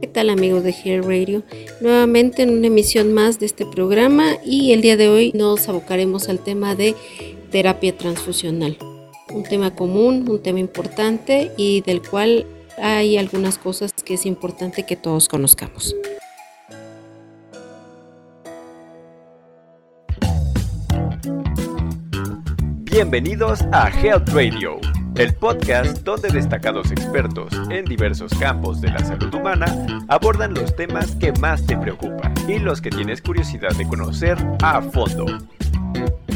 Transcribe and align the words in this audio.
¿Qué 0.00 0.06
tal 0.06 0.30
amigos 0.30 0.64
de 0.64 0.72
Hair 0.72 1.04
Radio? 1.04 1.42
Nuevamente 1.82 2.42
en 2.42 2.56
una 2.56 2.68
emisión 2.68 3.12
más 3.12 3.38
de 3.38 3.44
este 3.44 3.66
programa 3.66 4.38
y 4.42 4.72
el 4.72 4.80
día 4.80 4.96
de 4.96 5.10
hoy 5.10 5.30
nos 5.34 5.68
abocaremos 5.68 6.30
al 6.30 6.38
tema 6.38 6.74
de 6.74 6.94
terapia 7.50 7.94
transfusional. 7.94 8.78
Un 9.30 9.42
tema 9.42 9.74
común, 9.74 10.24
un 10.26 10.42
tema 10.42 10.58
importante 10.58 11.52
y 11.58 11.82
del 11.82 12.00
cual 12.00 12.46
hay 12.78 13.18
algunas 13.18 13.58
cosas 13.58 13.92
que 13.92 14.14
es 14.14 14.24
importante 14.24 14.86
que 14.86 14.96
todos 14.96 15.28
conozcamos. 15.28 15.94
Bienvenidos 22.90 23.60
a 23.72 23.90
Health 23.90 24.30
Radio, 24.30 24.80
el 25.20 25.34
podcast 25.34 25.98
donde 25.98 26.30
destacados 26.30 26.90
expertos 26.90 27.52
en 27.68 27.84
diversos 27.84 28.32
campos 28.38 28.80
de 28.80 28.88
la 28.88 29.00
salud 29.00 29.34
humana 29.34 29.66
abordan 30.08 30.54
los 30.54 30.74
temas 30.74 31.14
que 31.16 31.30
más 31.32 31.66
te 31.66 31.76
preocupan 31.76 32.32
y 32.48 32.58
los 32.58 32.80
que 32.80 32.88
tienes 32.88 33.20
curiosidad 33.20 33.76
de 33.76 33.86
conocer 33.86 34.38
a 34.62 34.80
fondo. 34.80 35.26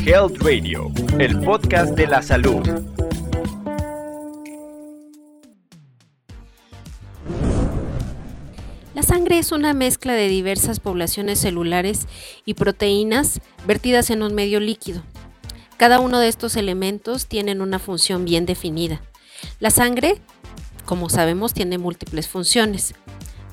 Health 0.04 0.36
Radio, 0.42 0.92
el 1.18 1.40
podcast 1.40 1.94
de 1.94 2.06
la 2.08 2.20
salud. 2.20 2.60
La 8.94 9.02
sangre 9.02 9.38
es 9.38 9.50
una 9.50 9.72
mezcla 9.72 10.12
de 10.12 10.28
diversas 10.28 10.78
poblaciones 10.78 11.38
celulares 11.38 12.06
y 12.44 12.52
proteínas 12.52 13.40
vertidas 13.66 14.10
en 14.10 14.22
un 14.22 14.34
medio 14.34 14.60
líquido. 14.60 15.02
Cada 15.76 15.98
uno 15.98 16.20
de 16.20 16.28
estos 16.28 16.56
elementos 16.56 17.26
tienen 17.26 17.60
una 17.60 17.78
función 17.78 18.24
bien 18.24 18.46
definida. 18.46 19.02
La 19.58 19.70
sangre, 19.70 20.20
como 20.84 21.10
sabemos, 21.10 21.52
tiene 21.52 21.78
múltiples 21.78 22.28
funciones. 22.28 22.94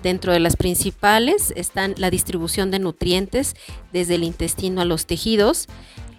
Dentro 0.03 0.31
de 0.31 0.39
las 0.39 0.55
principales 0.55 1.51
están 1.55 1.95
la 1.97 2.09
distribución 2.09 2.71
de 2.71 2.79
nutrientes 2.79 3.55
desde 3.91 4.15
el 4.15 4.23
intestino 4.23 4.81
a 4.81 4.85
los 4.85 5.05
tejidos, 5.05 5.67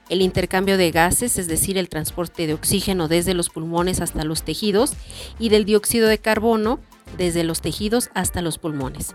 el 0.09 0.23
intercambio 0.23 0.77
de 0.77 0.91
gases, 0.91 1.39
es 1.39 1.49
decir, 1.49 1.79
el 1.79 1.89
transporte 1.89 2.47
de 2.47 2.55
oxígeno 2.55 3.09
desde 3.09 3.35
los 3.35 3.49
pulmones 3.49 4.01
hasta 4.01 4.25
los 4.25 4.43
tejidos, 4.43 4.95
y 5.39 5.49
del 5.49 5.65
dióxido 5.65 6.09
de 6.09 6.19
carbono 6.19 6.81
desde 7.17 7.45
los 7.45 7.61
tejidos 7.61 8.11
hasta 8.15 8.43
los 8.43 8.59
pulmones. 8.59 9.15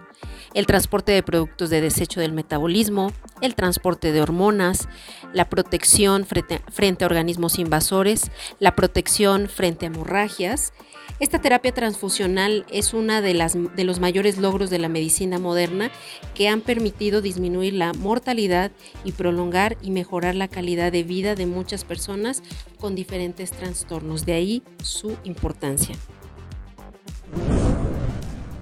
El 0.53 0.65
transporte 0.65 1.11
de 1.11 1.23
productos 1.23 1.69
de 1.69 1.81
desecho 1.81 2.19
del 2.19 2.31
metabolismo, 2.31 3.11
el 3.41 3.55
transporte 3.55 4.11
de 4.11 4.21
hormonas, 4.21 4.87
la 5.33 5.49
protección 5.49 6.25
frente, 6.25 7.03
a 7.03 7.05
organismos 7.05 7.59
invasores, 7.59 8.31
la 8.59 8.75
protección 8.75 9.49
frente 9.49 9.85
a 9.85 9.89
hemorragias. 9.89 10.73
Esta 11.19 11.41
terapia 11.41 11.73
transfusional 11.73 12.65
es 12.71 12.93
uno 12.93 13.21
de, 13.21 13.69
de 13.75 13.83
los 13.83 13.99
mayores 13.99 14.37
logros 14.37 14.69
de 14.69 14.79
la 14.79 14.89
medicina 14.89 15.39
moderna 15.39 15.91
que 16.33 16.47
han 16.47 16.61
permitido 16.61 17.21
disminuir 17.21 17.73
la 17.73 17.93
mortalidad 17.93 18.71
y 19.03 19.11
prolongar 19.13 19.77
y 19.81 19.91
mejorar 19.91 20.35
la 20.35 20.47
calidad 20.47 20.91
de 20.91 21.03
vida 21.03 21.35
de 21.35 21.45
muchas 21.45 21.83
personas 21.83 22.43
con 22.79 22.95
diferentes 22.95 23.51
trastornos. 23.51 24.25
De 24.25 24.33
ahí 24.33 24.63
su 24.83 25.17
importancia. 25.23 25.95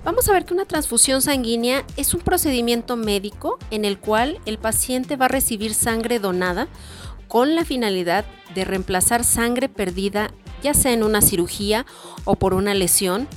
Vamos 0.06 0.30
a 0.30 0.34
ver 0.34 0.45
que 0.45 0.53
una 0.53 0.66
transfusión 0.66 1.23
sanguínea 1.23 1.84
es 1.98 2.14
un 2.14 2.22
procedimiento 2.22 2.95
médico 2.95 3.58
en 3.72 3.86
el 3.86 3.98
cual 3.98 4.39
el 4.45 4.59
paciente 4.59 5.16
va 5.16 5.25
a 5.25 5.30
recibir 5.30 5.73
sangre 5.73 6.20
donada 6.20 6.67
con 7.28 7.56
la 7.56 7.66
finalidad 7.66 8.23
de 8.53 8.66
reemplazar 8.66 9.23
sangre 9.23 9.67
perdida 9.67 10.30
ya 10.62 10.75
sea 10.75 10.94
en 10.94 11.02
una 11.02 11.23
cirugía 11.23 11.88
o 12.23 12.36
por 12.36 12.53
una 12.53 12.75
lesión, 12.75 13.28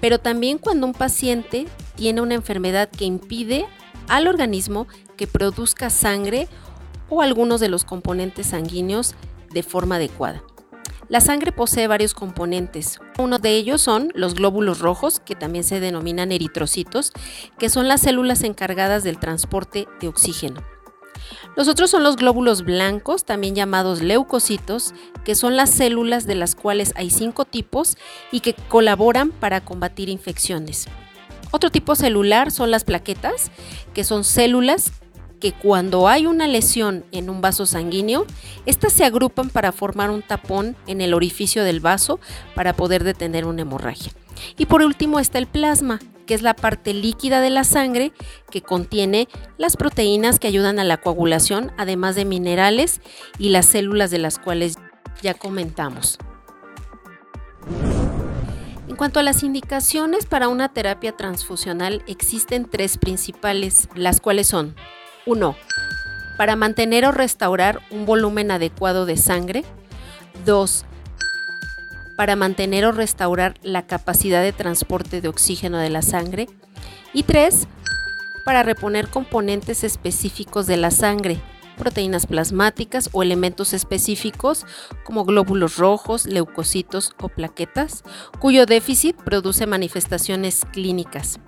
pero 0.00 0.18
también 0.18 0.56
cuando 0.56 0.86
un 0.86 0.94
paciente 0.94 1.66
tiene 1.94 2.22
una 2.22 2.34
enfermedad 2.34 2.88
que 2.88 3.04
impide 3.04 3.66
al 4.08 4.26
organismo 4.26 4.86
que 5.18 5.26
produzca 5.26 5.90
sangre 5.90 6.48
o 7.10 7.20
algunos 7.20 7.60
de 7.60 7.68
los 7.68 7.84
componentes 7.84 8.46
sanguíneos 8.46 9.14
de 9.52 9.62
forma 9.62 9.96
adecuada. 9.96 10.42
La 11.08 11.20
sangre 11.20 11.52
posee 11.52 11.86
varios 11.86 12.14
componentes. 12.14 12.98
Uno 13.18 13.38
de 13.38 13.50
ellos 13.56 13.82
son 13.82 14.10
los 14.14 14.34
glóbulos 14.34 14.78
rojos, 14.78 15.20
que 15.20 15.34
también 15.34 15.64
se 15.64 15.80
denominan 15.80 16.32
eritrocitos, 16.32 17.12
que 17.58 17.68
son 17.68 17.88
las 17.88 18.00
células 18.00 18.42
encargadas 18.42 19.04
del 19.04 19.18
transporte 19.18 19.86
de 20.00 20.08
oxígeno. 20.08 20.62
Los 21.56 21.68
otros 21.68 21.90
son 21.90 22.02
los 22.02 22.16
glóbulos 22.16 22.62
blancos, 22.62 23.24
también 23.24 23.54
llamados 23.54 24.02
leucocitos, 24.02 24.94
que 25.24 25.34
son 25.34 25.56
las 25.56 25.70
células 25.70 26.26
de 26.26 26.34
las 26.34 26.54
cuales 26.54 26.92
hay 26.96 27.10
cinco 27.10 27.44
tipos 27.44 27.96
y 28.32 28.40
que 28.40 28.54
colaboran 28.54 29.30
para 29.30 29.62
combatir 29.62 30.08
infecciones. 30.08 30.86
Otro 31.50 31.70
tipo 31.70 31.94
celular 31.94 32.50
son 32.50 32.70
las 32.70 32.82
plaquetas, 32.82 33.52
que 33.92 34.04
son 34.04 34.24
células 34.24 34.92
que 35.44 35.52
cuando 35.52 36.08
hay 36.08 36.26
una 36.26 36.48
lesión 36.48 37.04
en 37.12 37.28
un 37.28 37.42
vaso 37.42 37.66
sanguíneo, 37.66 38.24
estas 38.64 38.94
se 38.94 39.04
agrupan 39.04 39.50
para 39.50 39.72
formar 39.72 40.08
un 40.08 40.22
tapón 40.22 40.74
en 40.86 41.02
el 41.02 41.12
orificio 41.12 41.64
del 41.64 41.80
vaso 41.80 42.18
para 42.54 42.72
poder 42.72 43.04
detener 43.04 43.44
una 43.44 43.60
hemorragia. 43.60 44.10
Y 44.56 44.64
por 44.64 44.80
último 44.80 45.20
está 45.20 45.36
el 45.36 45.46
plasma, 45.46 46.00
que 46.24 46.32
es 46.32 46.40
la 46.40 46.56
parte 46.56 46.94
líquida 46.94 47.42
de 47.42 47.50
la 47.50 47.64
sangre 47.64 48.14
que 48.50 48.62
contiene 48.62 49.28
las 49.58 49.76
proteínas 49.76 50.40
que 50.40 50.46
ayudan 50.46 50.78
a 50.78 50.84
la 50.84 50.96
coagulación, 50.96 51.72
además 51.76 52.16
de 52.16 52.24
minerales 52.24 53.02
y 53.38 53.50
las 53.50 53.66
células 53.66 54.10
de 54.10 54.20
las 54.20 54.38
cuales 54.38 54.76
ya 55.20 55.34
comentamos. 55.34 56.16
En 58.88 58.96
cuanto 58.96 59.20
a 59.20 59.22
las 59.22 59.42
indicaciones 59.42 60.24
para 60.24 60.48
una 60.48 60.72
terapia 60.72 61.14
transfusional, 61.14 62.02
existen 62.06 62.64
tres 62.64 62.96
principales, 62.96 63.90
las 63.94 64.22
cuales 64.22 64.46
son 64.46 64.74
1. 65.26 65.56
Para 66.36 66.56
mantener 66.56 67.04
o 67.06 67.12
restaurar 67.12 67.80
un 67.90 68.06
volumen 68.06 68.50
adecuado 68.50 69.06
de 69.06 69.16
sangre. 69.16 69.64
2. 70.44 70.84
Para 72.16 72.36
mantener 72.36 72.84
o 72.84 72.92
restaurar 72.92 73.54
la 73.62 73.86
capacidad 73.86 74.42
de 74.42 74.52
transporte 74.52 75.20
de 75.20 75.28
oxígeno 75.28 75.78
de 75.78 75.90
la 75.90 76.02
sangre. 76.02 76.48
Y 77.12 77.22
3. 77.22 77.68
Para 78.44 78.62
reponer 78.62 79.08
componentes 79.08 79.84
específicos 79.84 80.66
de 80.66 80.76
la 80.76 80.90
sangre, 80.90 81.40
proteínas 81.78 82.26
plasmáticas 82.26 83.08
o 83.12 83.22
elementos 83.22 83.72
específicos 83.72 84.66
como 85.04 85.24
glóbulos 85.24 85.76
rojos, 85.76 86.26
leucocitos 86.26 87.14
o 87.20 87.28
plaquetas, 87.28 88.02
cuyo 88.38 88.66
déficit 88.66 89.16
produce 89.16 89.66
manifestaciones 89.66 90.64
clínicas. 90.72 91.40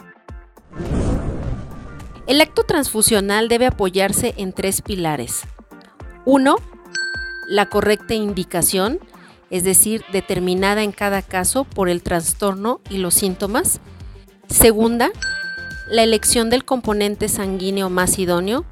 El 2.27 2.41
acto 2.41 2.65
transfusional 2.65 3.49
debe 3.49 3.67
apoyarse 3.67 4.35
en 4.37 4.53
tres 4.53 4.83
pilares. 4.83 5.43
Uno, 6.25 6.57
la 7.49 7.67
correcta 7.67 8.15
indicación, 8.15 8.99
es 9.51 9.63
decir, 9.63 10.05
determinada 10.13 10.83
en 10.83 10.91
cada 10.91 11.23
caso 11.23 11.65
por 11.65 11.89
el 11.89 12.03
trastorno 12.03 12.81
y 12.91 12.99
los 12.99 13.15
síntomas. 13.15 13.81
Segunda, 14.49 15.11
la 15.89 16.03
elección 16.03 16.51
del 16.51 16.65
componente 16.65 17.29
sanguíneo 17.29 17.91
más 17.91 18.19
idóneo. 18.19 18.65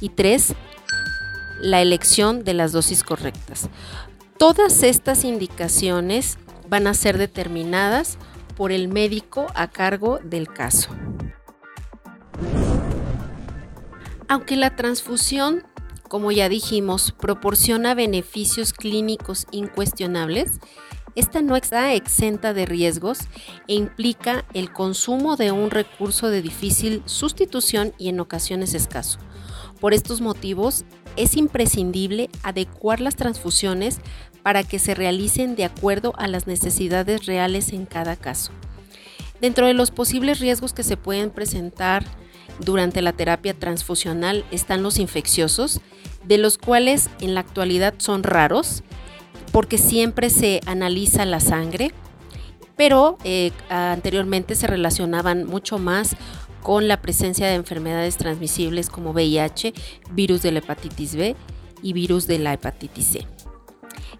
Y 0.00 0.08
tres, 0.10 0.54
la 1.60 1.80
elección 1.80 2.42
de 2.44 2.54
las 2.54 2.72
dosis 2.72 3.02
correctas. 3.04 3.68
Todas 4.38 4.82
estas 4.82 5.24
indicaciones 5.24 6.38
van 6.68 6.86
a 6.86 6.94
ser 6.94 7.16
determinadas 7.18 8.18
por 8.56 8.72
el 8.72 8.88
médico 8.88 9.46
a 9.54 9.68
cargo 9.68 10.20
del 10.22 10.48
caso. 10.48 10.90
Aunque 14.34 14.56
la 14.56 14.74
transfusión, 14.74 15.62
como 16.08 16.32
ya 16.32 16.48
dijimos, 16.48 17.12
proporciona 17.12 17.94
beneficios 17.94 18.72
clínicos 18.72 19.46
incuestionables, 19.52 20.58
esta 21.14 21.40
no 21.40 21.54
está 21.54 21.94
exenta 21.94 22.52
de 22.52 22.66
riesgos 22.66 23.20
e 23.68 23.76
implica 23.76 24.44
el 24.52 24.72
consumo 24.72 25.36
de 25.36 25.52
un 25.52 25.70
recurso 25.70 26.30
de 26.30 26.42
difícil 26.42 27.04
sustitución 27.04 27.94
y 27.96 28.08
en 28.08 28.18
ocasiones 28.18 28.74
escaso. 28.74 29.20
Por 29.78 29.94
estos 29.94 30.20
motivos, 30.20 30.84
es 31.14 31.36
imprescindible 31.36 32.28
adecuar 32.42 33.00
las 33.00 33.14
transfusiones 33.14 34.00
para 34.42 34.64
que 34.64 34.80
se 34.80 34.96
realicen 34.96 35.54
de 35.54 35.64
acuerdo 35.64 36.12
a 36.16 36.26
las 36.26 36.48
necesidades 36.48 37.26
reales 37.26 37.72
en 37.72 37.86
cada 37.86 38.16
caso. 38.16 38.50
Dentro 39.40 39.68
de 39.68 39.74
los 39.74 39.92
posibles 39.92 40.40
riesgos 40.40 40.72
que 40.72 40.82
se 40.82 40.96
pueden 40.96 41.30
presentar 41.30 42.04
durante 42.60 43.02
la 43.02 43.12
terapia 43.12 43.54
transfusional 43.54 44.44
están 44.50 44.82
los 44.82 44.98
infecciosos, 44.98 45.80
de 46.24 46.38
los 46.38 46.58
cuales 46.58 47.10
en 47.20 47.34
la 47.34 47.40
actualidad 47.40 47.94
son 47.98 48.22
raros, 48.22 48.82
porque 49.52 49.78
siempre 49.78 50.30
se 50.30 50.60
analiza 50.66 51.24
la 51.24 51.40
sangre, 51.40 51.92
pero 52.76 53.18
eh, 53.24 53.52
anteriormente 53.68 54.54
se 54.54 54.66
relacionaban 54.66 55.44
mucho 55.44 55.78
más 55.78 56.16
con 56.62 56.88
la 56.88 57.00
presencia 57.02 57.46
de 57.46 57.54
enfermedades 57.54 58.16
transmisibles 58.16 58.88
como 58.88 59.12
VIH, 59.12 59.74
virus 60.12 60.42
de 60.42 60.52
la 60.52 60.58
hepatitis 60.60 61.14
B 61.14 61.36
y 61.82 61.92
virus 61.92 62.26
de 62.26 62.38
la 62.38 62.54
hepatitis 62.54 63.06
C. 63.06 63.33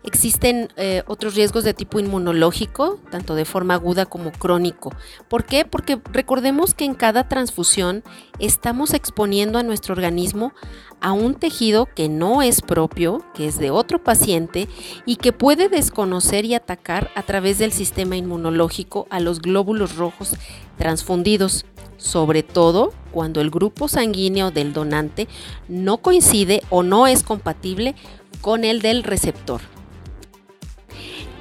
Existen 0.04 0.68
eh, 0.76 1.02
otros 1.06 1.34
riesgos 1.34 1.64
de 1.64 1.72
tipo 1.72 1.98
inmunológico, 1.98 3.00
tanto 3.10 3.34
de 3.34 3.46
forma 3.46 3.72
aguda 3.72 4.04
como 4.04 4.32
crónico. 4.32 4.92
¿Por 5.28 5.44
qué? 5.44 5.64
Porque 5.64 5.98
recordemos 6.12 6.74
que 6.74 6.84
en 6.84 6.94
cada 6.94 7.26
transfusión 7.26 8.04
estamos 8.38 8.92
exponiendo 8.92 9.58
a 9.58 9.62
nuestro 9.62 9.94
organismo 9.94 10.52
a 11.00 11.12
un 11.12 11.34
tejido 11.34 11.86
que 11.86 12.10
no 12.10 12.42
es 12.42 12.60
propio, 12.60 13.24
que 13.34 13.46
es 13.46 13.58
de 13.58 13.70
otro 13.70 14.02
paciente 14.02 14.68
y 15.06 15.16
que 15.16 15.32
puede 15.32 15.70
desconocer 15.70 16.44
y 16.44 16.54
atacar 16.54 17.10
a 17.14 17.22
través 17.22 17.58
del 17.58 17.72
sistema 17.72 18.16
inmunológico 18.16 19.06
a 19.08 19.20
los 19.20 19.40
glóbulos 19.40 19.96
rojos 19.96 20.36
transfundidos, 20.76 21.64
sobre 21.96 22.42
todo 22.42 22.92
cuando 23.10 23.40
el 23.40 23.50
grupo 23.50 23.88
sanguíneo 23.88 24.50
del 24.50 24.74
donante 24.74 25.28
no 25.66 25.98
coincide 25.98 26.62
o 26.68 26.82
no 26.82 27.06
es 27.06 27.22
compatible 27.22 27.94
con 28.42 28.64
el 28.64 28.82
del 28.82 29.02
receptor. 29.02 29.73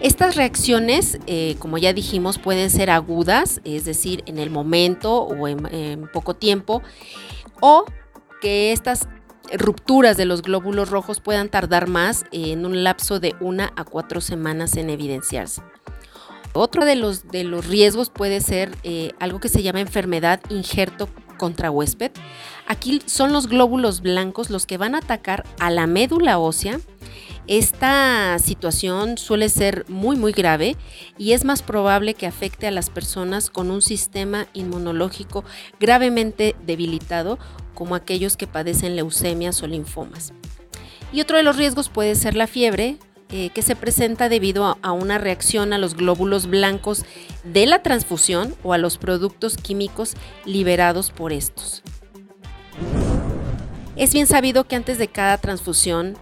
Estas 0.04 0.36
reacciones, 0.36 1.18
eh, 1.28 1.56
como 1.60 1.78
ya 1.78 1.94
dijimos, 1.94 2.38
pueden 2.38 2.70
ser 2.70 2.90
agudas, 2.90 3.62
es 3.64 3.86
decir, 3.86 4.22
en 4.26 4.38
el 4.38 4.50
momento 4.50 5.22
o 5.22 5.48
en, 5.48 6.10
poco 6.12 6.34
tiempo, 6.34 6.82
o 7.62 7.86
que 8.42 8.74
estas 8.74 9.08
rupturas 9.54 10.18
de 10.18 10.26
los 10.26 10.42
glóbulos 10.42 10.90
rojos 10.90 11.22
puedan 11.22 11.48
tardar 11.48 11.88
más 11.88 12.26
en 12.34 12.66
un 12.66 12.84
lapso 12.84 13.22
de 13.22 13.34
una 13.40 13.72
a 13.78 13.86
cuatro 13.86 14.20
semanas 14.20 14.76
en 14.76 14.90
evidenciarse. 14.90 15.62
Otro 16.52 16.84
de 16.84 16.98
los, 16.98 17.30
de 17.30 17.46
los 17.46 17.66
riesgos 17.66 18.10
puede 18.10 18.42
ser 18.42 18.76
eh, 18.84 19.14
algo 19.22 19.40
que 19.40 19.48
se 19.48 19.64
llama 19.64 19.80
enfermedad 19.80 20.42
injerto 20.50 21.08
contra 21.38 21.72
huésped. 21.72 22.12
Aquí 22.68 23.02
son 23.06 23.32
los 23.32 23.48
glóbulos 23.48 24.02
blancos 24.02 24.50
los 24.50 24.66
que 24.66 24.78
van 24.78 24.96
a 24.96 25.00
atacar 25.00 25.46
a 25.60 25.70
la 25.70 25.88
médula 25.88 26.40
ósea 26.40 26.82
esta 27.48 28.38
situación 28.40 29.18
suele 29.18 29.50
ser 29.50 29.86
muy 29.90 30.16
muy 30.16 30.32
grave 30.32 30.78
y 31.18 31.34
es 31.34 31.44
más 31.44 31.62
probable 31.62 32.14
que 32.14 32.28
afecte 32.28 32.68
a 32.68 32.72
las 32.72 32.90
personas 32.90 33.50
con 33.50 33.70
un 33.70 33.82
sistema 33.82 34.48
inmunológico 34.54 35.44
gravemente 35.80 36.56
debilitado 36.66 37.38
como 37.74 37.96
aquellos 37.96 38.38
que 38.38 38.48
padecen 38.48 38.96
leucemias 38.96 39.62
o 39.62 39.68
linfomas. 39.68 40.34
Y 41.12 41.22
otro 41.22 41.38
de 41.38 41.44
los 41.44 41.58
riesgos 41.58 41.90
puede 41.90 42.16
ser 42.16 42.36
la 42.36 42.48
fiebre, 42.48 42.98
eh, 43.30 43.50
que 43.50 43.62
se 43.62 43.76
presenta 43.76 44.30
debido 44.30 44.78
a, 44.82 44.92
una 44.92 45.18
reacción 45.18 45.74
a 45.74 45.78
los 45.78 45.96
glóbulos 45.96 46.48
blancos 46.48 47.04
de 47.44 47.66
la 47.66 47.82
transfusión 47.82 48.56
o 48.64 48.74
a 48.74 48.78
los 48.78 48.98
productos 48.98 49.58
químicos 49.58 50.16
liberados 50.46 51.10
por 51.10 51.34
estos. 51.34 51.82
Es 53.96 54.14
bien 54.14 54.28
sabido 54.28 54.66
que 54.66 54.76
antes 54.76 54.98
de 54.98 55.08
cada 55.08 55.38
transfusión 55.38 56.16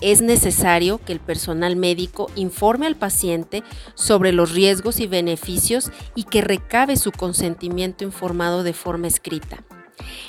es 0.00 0.22
necesario 0.22 0.98
que 0.98 1.12
el 1.12 1.20
personal 1.20 1.76
médico 1.76 2.30
informe 2.36 2.86
al 2.86 2.96
paciente 2.96 3.62
sobre 3.94 4.32
los 4.32 4.52
riesgos 4.52 5.00
y 5.00 5.06
beneficios 5.06 5.90
y 6.14 6.24
que 6.24 6.40
recabe 6.40 6.96
su 6.96 7.12
consentimiento 7.12 8.04
informado 8.04 8.62
de 8.62 8.72
forma 8.72 9.06
escrita. 9.06 9.62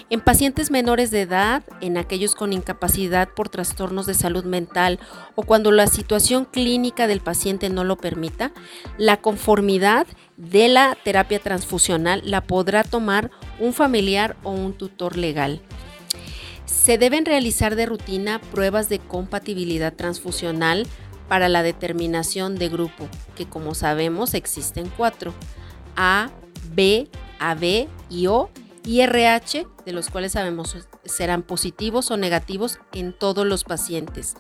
En 0.09 0.19
pacientes 0.19 0.71
menores 0.71 1.11
de 1.11 1.21
edad, 1.21 1.63
en 1.79 1.97
aquellos 1.97 2.35
con 2.35 2.53
incapacidad 2.53 3.29
por 3.29 3.49
trastornos 3.49 4.05
de 4.05 4.13
salud 4.13 4.43
mental 4.43 4.99
o 5.35 5.43
cuando 5.43 5.71
la 5.71 5.87
situación 5.87 6.45
clínica 6.45 7.07
del 7.07 7.21
paciente 7.21 7.69
no 7.69 7.83
lo 7.83 7.97
permita, 7.97 8.51
la 8.97 9.17
conformidad 9.17 10.07
de 10.37 10.67
la 10.67 10.97
terapia 11.03 11.39
transfusional 11.39 12.21
la 12.25 12.41
podrá 12.41 12.83
tomar 12.83 13.31
un 13.59 13.73
familiar 13.73 14.35
o 14.43 14.51
un 14.51 14.73
tutor 14.73 15.17
legal. 15.17 15.61
Se 16.71 16.97
deben 16.97 17.25
realizar 17.25 17.75
de 17.75 17.85
rutina 17.85 18.39
pruebas 18.39 18.87
de 18.87 18.99
compatibilidad 18.99 19.93
transfusional 19.93 20.87
para 21.27 21.49
la 21.49 21.63
determinación 21.63 22.55
de 22.55 22.69
grupo, 22.69 23.07
que 23.35 23.45
como 23.45 23.75
sabemos 23.75 24.33
existen 24.33 24.91
cuatro, 24.95 25.33
A, 25.95 26.31
B, 26.73 27.09
AB 27.39 27.87
y 28.09 28.27
O, 28.27 28.49
y 28.83 29.01
RH, 29.01 29.67
de 29.85 29.91
los 29.91 30.09
cuales 30.09 30.31
sabemos 30.31 30.75
serán 31.05 31.43
positivos 31.43 32.09
o 32.09 32.17
negativos 32.17 32.79
en 32.93 33.13
todos 33.13 33.45
los 33.45 33.63
pacientes. 33.63 34.35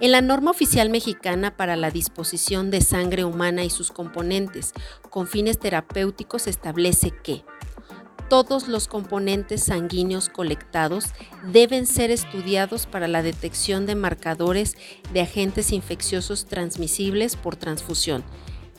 En 0.00 0.10
la 0.10 0.20
norma 0.20 0.50
oficial 0.50 0.90
mexicana 0.90 1.56
para 1.56 1.76
la 1.76 1.90
disposición 1.90 2.70
de 2.70 2.80
sangre 2.80 3.24
humana 3.24 3.64
y 3.64 3.70
sus 3.70 3.92
componentes 3.92 4.72
con 5.10 5.28
fines 5.28 5.58
terapéuticos 5.58 6.46
establece 6.46 7.12
que 7.22 7.44
todos 8.28 8.68
los 8.68 8.88
componentes 8.88 9.64
sanguíneos 9.64 10.28
colectados 10.28 11.06
deben 11.52 11.86
ser 11.86 12.10
estudiados 12.10 12.86
para 12.86 13.08
la 13.08 13.22
detección 13.22 13.86
de 13.86 13.94
marcadores 13.94 14.76
de 15.12 15.20
agentes 15.20 15.72
infecciosos 15.72 16.46
transmisibles 16.46 17.36
por 17.36 17.56
transfusión, 17.56 18.22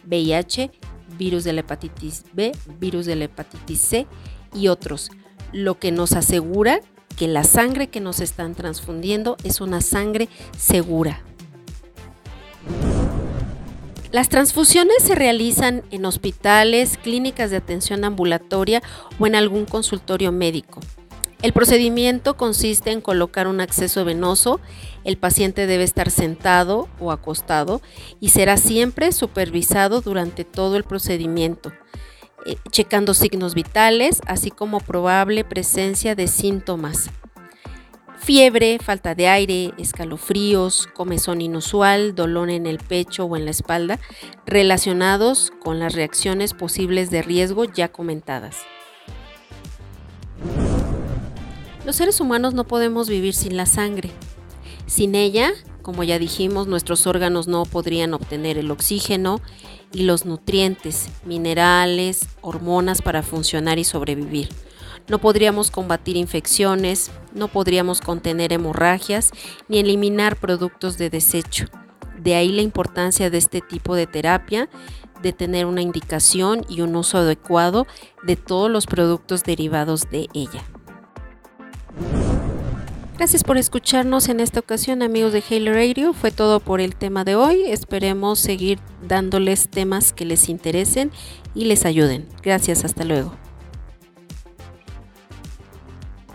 VIH, 0.07 0.71
virus 1.17 1.43
de 1.43 1.53
la 1.53 1.61
hepatitis 1.61 2.23
B, 2.33 2.51
virus 2.79 3.05
de 3.05 3.15
la 3.15 3.25
hepatitis 3.25 3.81
C 3.81 4.07
y 4.53 4.67
otros, 4.67 5.09
lo 5.51 5.79
que 5.79 5.91
nos 5.91 6.13
asegura 6.13 6.81
que 7.17 7.27
la 7.27 7.43
sangre 7.43 7.87
que 7.87 7.99
nos 7.99 8.21
están 8.21 8.55
transfundiendo 8.55 9.35
es 9.43 9.61
una 9.61 9.81
sangre 9.81 10.29
segura. 10.57 11.23
Las 14.11 14.27
transfusiones 14.27 15.03
se 15.03 15.13
realizan 15.13 15.83
en 15.91 16.03
hospitales, 16.03 16.97
clínicas 16.97 17.51
de 17.51 17.57
atención 17.57 18.03
ambulatoria 18.03 18.81
o 19.19 19.27
en 19.27 19.35
algún 19.35 19.65
consultorio 19.65 20.31
médico. 20.31 20.79
El 21.43 21.53
procedimiento 21.53 22.35
consiste 22.35 22.91
en 22.91 23.01
colocar 23.01 23.47
un 23.47 23.61
acceso 23.61 24.03
venoso, 24.05 24.59
el 25.03 25.17
paciente 25.17 25.67
debe 25.67 25.83
estar 25.83 26.09
sentado 26.09 26.89
o 26.99 27.11
acostado 27.11 27.83
y 28.19 28.29
será 28.29 28.57
siempre 28.57 29.11
supervisado 29.11 30.01
durante 30.01 30.43
todo 30.43 30.75
el 30.75 30.83
procedimiento, 30.83 31.71
eh, 32.47 32.55
checando 32.71 33.13
signos 33.13 33.53
vitales, 33.53 34.21
así 34.25 34.49
como 34.49 34.79
probable 34.79 35.43
presencia 35.43 36.15
de 36.15 36.27
síntomas 36.27 37.11
Fiebre, 38.21 38.77
falta 38.79 39.15
de 39.15 39.27
aire, 39.27 39.73
escalofríos, 39.77 40.87
comezón 40.93 41.41
inusual, 41.41 42.13
dolor 42.13 42.49
en 42.49 42.67
el 42.67 42.77
pecho 42.77 43.25
o 43.25 43.35
en 43.35 43.45
la 43.45 43.51
espalda, 43.51 43.99
relacionados 44.45 45.51
con 45.63 45.79
las 45.79 45.93
reacciones 45.93 46.53
posibles 46.53 47.09
de 47.09 47.21
riesgo 47.21 47.63
ya 47.63 47.87
comentadas. 47.91 48.57
Los 51.85 51.95
seres 51.95 52.19
humanos 52.19 52.53
no 52.53 52.65
podemos 52.65 53.09
vivir 53.09 53.33
sin 53.33 53.57
la 53.57 53.65
sangre. 53.65 54.11
Sin 54.85 55.15
ella, 55.15 55.51
como 55.81 56.03
ya 56.03 56.19
dijimos, 56.19 56.67
nuestros 56.67 57.07
órganos 57.07 57.47
no 57.47 57.63
podrían 57.63 58.13
obtener 58.13 58.57
el 58.57 58.69
oxígeno 58.69 59.41
y 59.91 60.03
los 60.03 60.25
nutrientes, 60.25 61.09
minerales, 61.25 62.27
hormonas 62.41 63.01
para 63.01 63.23
funcionar 63.23 63.79
y 63.79 63.85
sobrevivir 63.85 64.49
no 65.09 65.19
podríamos 65.19 65.71
combatir 65.71 66.15
infecciones, 66.15 67.11
no 67.33 67.47
podríamos 67.47 67.99
contener 68.01 68.53
hemorragias 68.53 69.31
ni 69.67 69.79
eliminar 69.79 70.35
productos 70.35 70.97
de 70.97 71.09
desecho. 71.09 71.65
De 72.17 72.35
ahí 72.35 72.51
la 72.51 72.61
importancia 72.61 73.29
de 73.29 73.37
este 73.37 73.61
tipo 73.61 73.95
de 73.95 74.07
terapia, 74.07 74.69
de 75.21 75.33
tener 75.33 75.65
una 75.65 75.81
indicación 75.81 76.65
y 76.69 76.81
un 76.81 76.95
uso 76.95 77.17
adecuado 77.17 77.87
de 78.23 78.35
todos 78.35 78.69
los 78.69 78.85
productos 78.85 79.43
derivados 79.43 80.09
de 80.09 80.27
ella. 80.33 80.63
Gracias 83.17 83.43
por 83.43 83.57
escucharnos 83.57 84.29
en 84.29 84.39
esta 84.39 84.61
ocasión 84.61 85.01
amigos 85.01 85.33
de 85.33 85.43
Halo 85.49 85.73
Radio. 85.73 86.13
Fue 86.13 86.31
todo 86.31 86.61
por 86.61 86.79
el 86.79 86.95
tema 86.95 87.25
de 87.25 87.35
hoy. 87.35 87.63
Esperemos 87.65 88.39
seguir 88.39 88.79
dándoles 89.05 89.67
temas 89.67 90.13
que 90.13 90.23
les 90.23 90.47
interesen 90.47 91.11
y 91.53 91.65
les 91.65 91.83
ayuden. 91.83 92.29
Gracias, 92.41 92.85
hasta 92.85 93.03
luego. 93.03 93.48